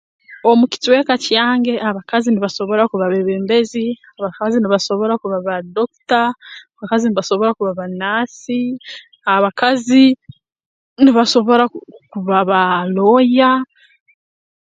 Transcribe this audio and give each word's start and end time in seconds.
Omu 0.49 0.63
kicweka 0.71 1.13
kyange 1.25 1.73
abakazi 1.89 2.27
nibasobora 2.31 2.83
kuba 2.91 3.05
beebembezi 3.11 3.85
abakazi 4.17 4.57
nibasobora 4.59 5.13
kuba 5.21 5.37
ba 5.47 5.55
dokita 5.75 6.23
abakazi 6.75 7.05
nibasobora 7.07 7.51
kuba 7.57 7.71
ba 7.79 7.85
naasi 7.99 8.59
abakazi 9.35 10.05
nibasobora 11.03 11.63
kuba 12.11 12.37
ba 12.49 12.61
looya 12.95 13.51